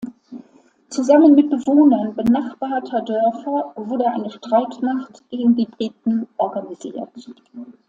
[0.89, 7.09] Zusammen mit Bewohnern benachbarter Dörfer wurde eine Streitmacht gegen die Briten organisiert.